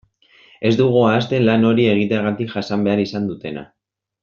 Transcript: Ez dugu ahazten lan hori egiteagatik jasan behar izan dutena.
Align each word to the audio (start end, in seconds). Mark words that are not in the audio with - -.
Ez 0.69 0.71
dugu 0.79 1.03
ahazten 1.09 1.45
lan 1.51 1.67
hori 1.73 1.85
egiteagatik 1.91 2.51
jasan 2.57 2.89
behar 2.89 3.03
izan 3.07 3.29
dutena. 3.35 3.67